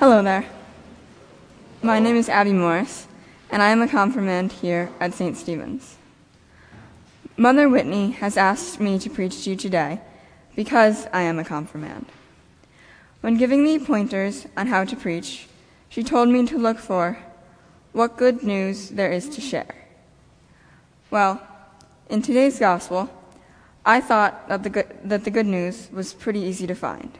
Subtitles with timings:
[0.00, 0.46] Hello there.
[1.82, 3.06] My name is Abby Morris,
[3.50, 5.36] and I am a confirmand here at St.
[5.36, 5.98] Stephen's.
[7.36, 10.00] Mother Whitney has asked me to preach to you today
[10.56, 12.06] because I am a confirmand.
[13.20, 15.48] When giving me pointers on how to preach,
[15.90, 17.18] she told me to look for
[17.92, 19.74] what good news there is to share.
[21.10, 21.46] Well,
[22.08, 23.10] in today's gospel,
[23.84, 27.18] I thought that the good, that the good news was pretty easy to find.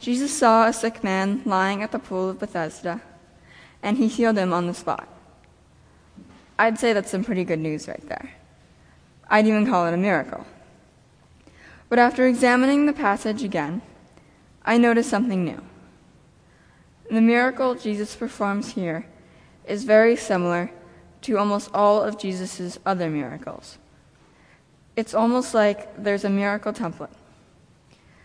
[0.00, 3.00] Jesus saw a sick man lying at the pool of Bethesda,
[3.82, 5.08] and he healed him on the spot.
[6.58, 8.30] I'd say that's some pretty good news right there.
[9.28, 10.46] I'd even call it a miracle.
[11.88, 13.82] But after examining the passage again,
[14.64, 15.60] I noticed something new.
[17.10, 19.06] The miracle Jesus performs here
[19.66, 20.70] is very similar
[21.22, 23.78] to almost all of Jesus' other miracles.
[24.96, 27.12] It's almost like there's a miracle template.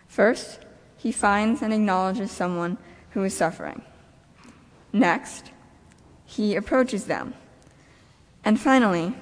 [0.07, 0.59] First,
[0.99, 2.77] he finds and acknowledges someone
[3.11, 3.81] who is suffering.
[4.91, 5.51] Next,
[6.25, 7.33] he approaches them.
[8.43, 9.15] And finally,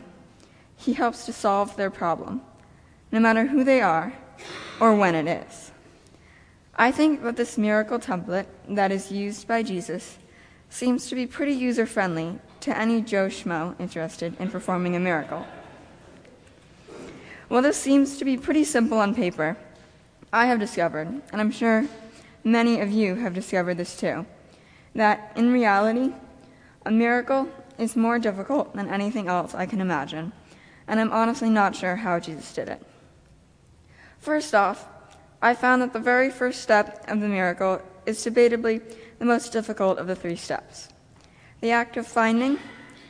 [0.75, 2.41] he helps to solve their problem,
[3.11, 4.13] no matter who they are
[4.79, 5.71] or when it is.
[6.75, 10.17] I think that this miracle template that is used by Jesus
[10.69, 15.45] seems to be pretty user friendly to any Joe Schmo interested in performing a miracle.
[17.47, 19.57] While this seems to be pretty simple on paper,
[20.31, 21.87] I have discovered, and I'm sure
[22.43, 24.25] many of you have discovered this too,
[24.93, 26.13] that in reality,
[26.85, 27.47] a miracle
[27.77, 30.33] is more difficult than anything else I can imagine,
[30.87, 32.81] and I'm honestly not sure how Jesus did it.
[34.19, 34.87] First off,
[35.41, 38.81] I found that the very first step of the miracle is debatably
[39.19, 40.89] the most difficult of the three steps
[41.59, 42.59] the act of finding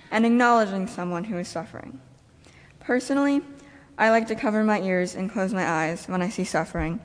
[0.09, 1.99] and acknowledging someone who is suffering.
[2.79, 3.41] Personally,
[3.97, 6.99] I like to cover my ears and close my eyes when I see suffering,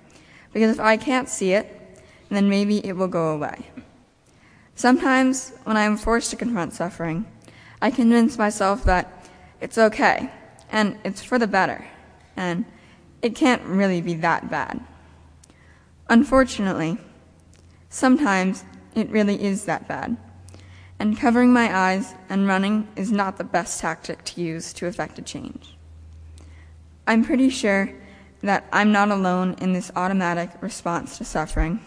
[0.52, 1.66] because if I can't see it,
[2.28, 3.66] then maybe it will go away.
[4.74, 7.24] Sometimes, when I am forced to confront suffering,
[7.80, 9.28] I convince myself that
[9.60, 10.30] it's okay,
[10.70, 11.86] and it's for the better,
[12.36, 12.64] and
[13.22, 14.80] it can't really be that bad.
[16.11, 16.98] Unfortunately,
[17.88, 20.17] sometimes it really is that bad,
[20.98, 25.18] and covering my eyes and running is not the best tactic to use to effect
[25.18, 25.77] a change.
[27.07, 27.92] I'm pretty sure
[28.42, 31.80] that I'm not alone in this automatic response to suffering,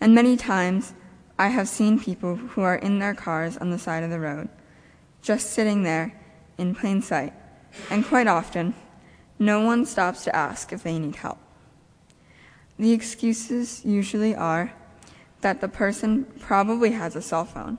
[0.00, 0.94] and many times
[1.38, 4.48] I have seen people who are in their cars on the side of the road,
[5.20, 6.18] just sitting there
[6.58, 7.32] in plain sight,
[7.90, 8.74] and quite often,
[9.38, 11.38] no one stops to ask if they need help.
[12.78, 14.72] The excuses usually are
[15.40, 17.78] that the person probably has a cell phone,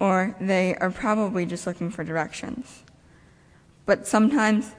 [0.00, 2.82] or they are probably just looking for directions.
[3.86, 4.72] But sometimes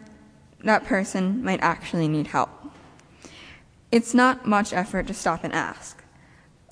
[0.66, 2.50] that person might actually need help.
[3.92, 6.04] It's not much effort to stop and ask.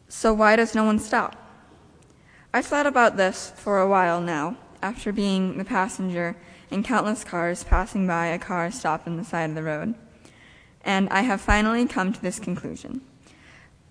[0.10, 1.36] So why does no one stop?
[2.54, 6.36] I've thought about this for a while now, after being the passenger
[6.70, 9.96] in countless cars passing by a car stopped on the side of the road.
[10.84, 13.02] And I have finally come to this conclusion.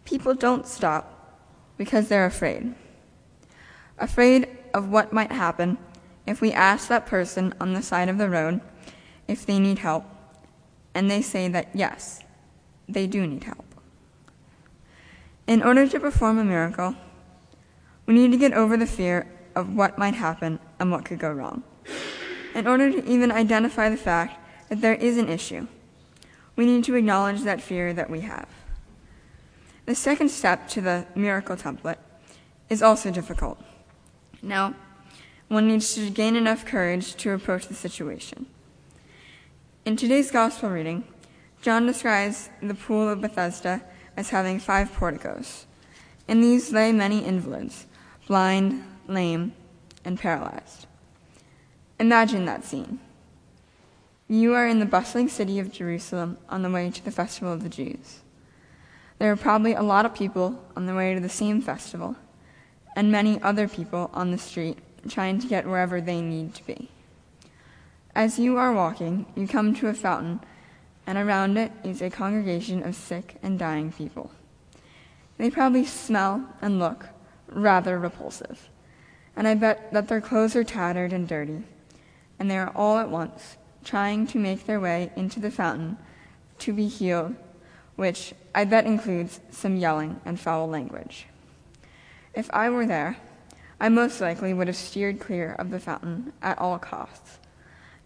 [0.05, 1.41] People don't stop
[1.79, 2.75] because they're afraid.
[3.99, 5.79] Afraid of what might happen
[6.27, 8.61] if we ask that person on the side of the road
[9.29, 10.05] if they need help,
[10.95, 12.21] and they say that yes,
[12.89, 13.65] they do need help.
[15.47, 16.95] In order to perform a miracle,
[18.07, 21.31] we need to get over the fear of what might happen and what could go
[21.31, 21.63] wrong.
[22.55, 24.39] In order to even identify the fact
[24.69, 25.67] that there is an issue,
[26.57, 28.49] we need to acknowledge that fear that we have.
[29.87, 31.97] The second step to the miracle template
[32.69, 33.59] is also difficult.
[34.43, 34.75] Now,
[35.49, 38.47] one needs to gain enough courage to approach the situation.
[39.85, 41.03] In today's gospel reading,
[41.61, 43.83] John describes the pool of Bethesda
[44.17, 45.67] as having five porticos.
[46.29, 47.87] In these lay many invalids,
[48.29, 49.55] blind, lame,
[50.05, 50.87] and paralyzed.
[51.99, 53.01] Imagine that scene.
[54.29, 57.65] You are in the bustling city of Jerusalem on the way to the festival of
[57.65, 58.21] the Jews.
[59.19, 62.15] There are probably a lot of people on their way to the same festival,
[62.95, 64.79] and many other people on the street
[65.09, 66.89] trying to get wherever they need to be.
[68.15, 70.41] As you are walking, you come to a fountain,
[71.07, 74.31] and around it is a congregation of sick and dying people.
[75.39, 77.07] They probably smell and look
[77.49, 78.69] rather repulsive,
[79.35, 81.63] and I bet that their clothes are tattered and dirty,
[82.39, 85.97] and they are all at once trying to make their way into the fountain
[86.59, 87.35] to be healed,
[87.97, 91.29] which I bet includes some yelling and foul language.
[92.35, 93.17] If I were there,
[93.81, 97.39] I most likely would have steered clear of the fountain at all costs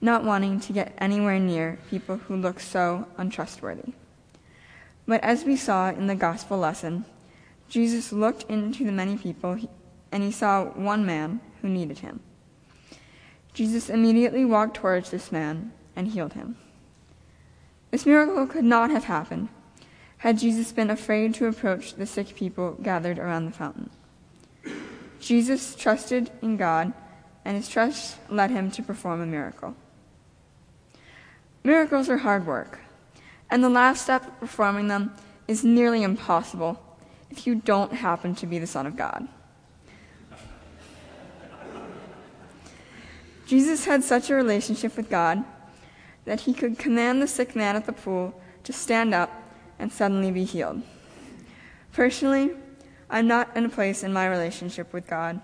[0.00, 3.93] not wanting to get anywhere near people who look so untrustworthy.
[5.06, 7.04] But as we saw in the gospel lesson,
[7.69, 9.58] Jesus looked into the many people
[10.12, 12.20] and he saw one man who needed him.
[13.52, 16.56] Jesus immediately walked towards this man and healed him.
[17.90, 19.49] This miracle could not have happened
[20.19, 23.90] had Jesus been afraid to approach the sick people gathered around the fountain.
[25.20, 26.92] Jesus trusted in God,
[27.44, 29.75] and his trust led him to perform a miracle.
[31.66, 32.78] Miracles are hard work,
[33.50, 35.12] and the last step of performing them
[35.48, 36.80] is nearly impossible
[37.28, 39.26] if you don't happen to be the Son of God.
[43.48, 45.44] Jesus had such a relationship with God
[46.24, 49.32] that he could command the sick man at the pool to stand up
[49.76, 50.82] and suddenly be healed.
[51.92, 52.52] Personally,
[53.10, 55.40] I'm not in a place in my relationship with God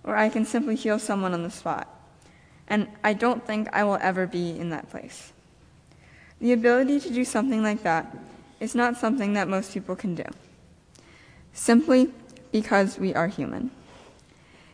[0.00, 1.94] where I can simply heal someone on the spot,
[2.68, 5.34] and I don't think I will ever be in that place.
[6.40, 8.16] The ability to do something like that
[8.60, 10.24] is not something that most people can do,
[11.52, 12.12] simply
[12.52, 13.70] because we are human.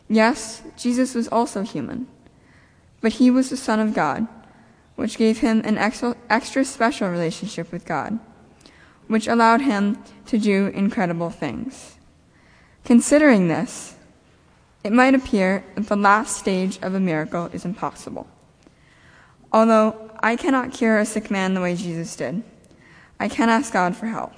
[0.07, 2.07] Yes, Jesus was also human,
[3.01, 4.27] but he was the Son of God,
[4.95, 8.19] which gave him an extra special relationship with God,
[9.07, 9.97] which allowed him
[10.27, 11.95] to do incredible things.
[12.83, 13.95] Considering this,
[14.83, 18.27] it might appear that the last stage of a miracle is impossible.
[19.51, 22.41] Although I cannot cure a sick man the way Jesus did,
[23.19, 24.33] I can ask God for help.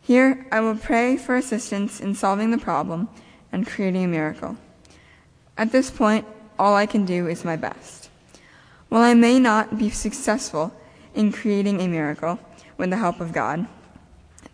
[0.00, 3.08] Here, I will pray for assistance in solving the problem
[3.52, 4.56] and creating a miracle.
[5.56, 6.26] At this point,
[6.58, 8.10] all I can do is my best.
[8.88, 10.74] While I may not be successful
[11.14, 12.40] in creating a miracle
[12.76, 13.68] with the help of God,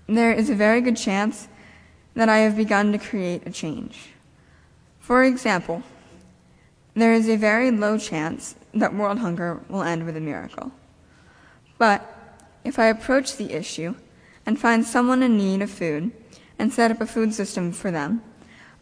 [0.07, 1.49] there is a very good chance
[2.13, 4.11] that I have begun to create a change.
[4.99, 5.83] For example,
[6.93, 10.73] there is a very low chance that world hunger will end with a miracle.
[11.79, 12.07] But
[12.65, 13.95] if I approach the issue
[14.47, 16.13] and find someone in need of food
[16.59, 18.23] and set up a food system for them,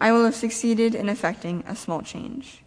[0.01, 2.63] I will have succeeded in effecting a small change.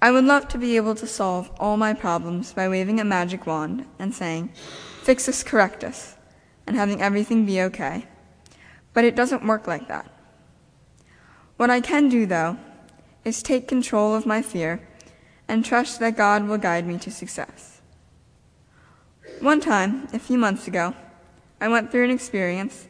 [0.00, 3.46] I would love to be able to solve all my problems by waving a magic
[3.46, 4.50] wand and saying,
[5.02, 6.16] Fix this, correct us,
[6.66, 8.06] and having everything be okay.
[8.94, 10.10] But it doesn't work like that.
[11.56, 12.56] What I can do, though,
[13.24, 14.86] is take control of my fear
[15.52, 17.82] and trust that God will guide me to success.
[19.40, 20.94] One time, a few months ago,
[21.60, 22.88] I went through an experience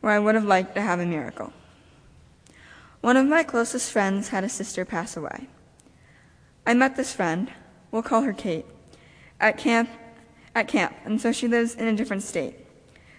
[0.00, 1.52] where I would have liked to have a miracle.
[3.00, 5.46] One of my closest friends had a sister pass away.
[6.66, 7.48] I met this friend,
[7.92, 8.66] we'll call her Kate,
[9.38, 9.88] at camp
[10.52, 12.56] at camp, and so she lives in a different state.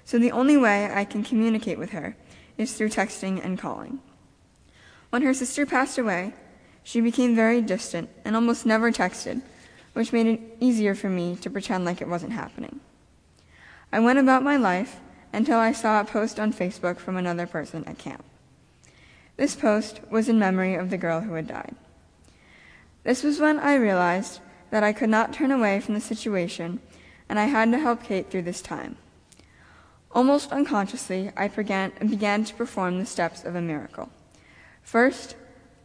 [0.03, 2.17] So the only way I can communicate with her
[2.57, 4.01] is through texting and calling.
[5.11, 6.33] When her sister passed away,
[6.83, 9.41] she became very distant and almost never texted,
[9.93, 12.79] which made it easier for me to pretend like it wasn't happening.
[13.91, 14.99] I went about my life
[15.33, 18.23] until I saw a post on Facebook from another person at camp.
[19.37, 21.75] This post was in memory of the girl who had died.
[23.03, 24.39] This was when I realized
[24.69, 26.79] that I could not turn away from the situation
[27.27, 28.97] and I had to help Kate through this time.
[30.11, 34.09] Almost unconsciously, I began, to perform the steps of a miracle.
[34.83, 35.35] First,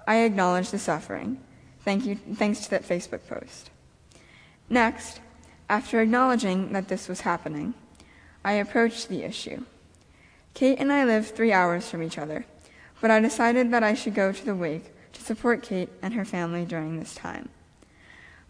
[0.07, 1.41] I acknowledge the suffering,
[1.81, 3.71] thank you, thanks to that Facebook post.
[4.71, 5.21] Next,
[5.69, 7.75] after acknowledging that this was happening,
[8.45, 9.65] I approached the issue.
[10.55, 12.47] Kate and I live three hours from each other,
[13.01, 16.25] but I decided that I should go to the wake to support Kate and her
[16.25, 17.49] family during this time.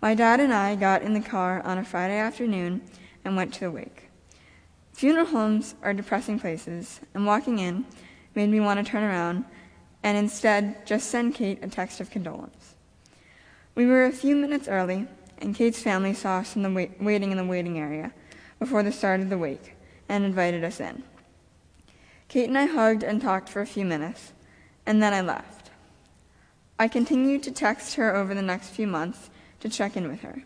[0.02, 2.82] My dad and I got in the car on a Friday afternoon
[3.24, 4.10] and went to the wake.
[4.92, 7.86] Funeral homes are depressing places, and walking in
[8.34, 9.44] made me want to turn around
[10.06, 12.76] and instead just send Kate a text of condolence.
[13.74, 15.08] We were a few minutes early,
[15.38, 18.12] and Kate's family saw us in the wait- waiting in the waiting area
[18.60, 19.74] before the start of the wake
[20.08, 21.02] and invited us in.
[22.28, 24.32] Kate and I hugged and talked for a few minutes,
[24.86, 25.72] and then I left.
[26.78, 30.44] I continued to text her over the next few months to check in with her.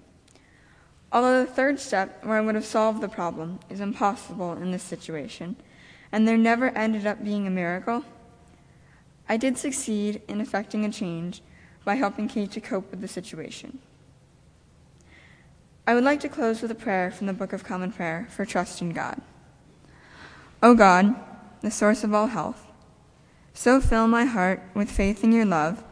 [1.13, 4.83] Although the third step, where I would have solved the problem, is impossible in this
[4.83, 5.57] situation,
[6.11, 8.07] and there never ended up being a miracle,
[9.31, 11.41] I did succeed in effecting a change
[11.85, 13.79] by helping Kate to cope with the situation.
[15.87, 18.45] I would like to close with a prayer from the Book of Common Prayer for
[18.45, 19.21] trust in God.
[20.65, 21.15] O God,
[21.61, 22.67] the source of all health,
[23.55, 25.85] so fill my heart with faith in your love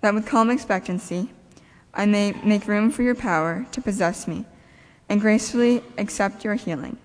[0.00, 1.30] that with calm expectancy
[1.94, 4.44] I may make room for your power to possess me
[5.08, 6.96] and gracefully accept your healing.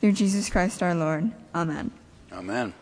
[0.00, 1.30] Through Jesus Christ our Lord.
[1.54, 1.92] Amen.
[2.32, 2.74] Amen.